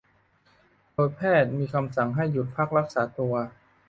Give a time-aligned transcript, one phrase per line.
[0.93, 3.33] โดยแพทย์มีคำสั่งให้หยุดพักรักษาตัว